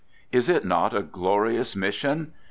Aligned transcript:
Is 0.31 0.49
it 0.49 0.65
not 0.65 0.95
a 0.95 1.03
glorious 1.03 1.75
mission? 1.75 2.33